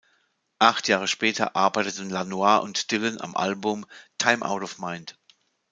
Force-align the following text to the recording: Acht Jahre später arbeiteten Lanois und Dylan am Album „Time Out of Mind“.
Acht 0.57 0.87
Jahre 0.87 1.07
später 1.07 1.55
arbeiteten 1.55 2.09
Lanois 2.09 2.57
und 2.63 2.89
Dylan 2.89 3.21
am 3.21 3.35
Album 3.35 3.85
„Time 4.17 4.43
Out 4.43 4.63
of 4.63 4.79
Mind“. 4.79 5.15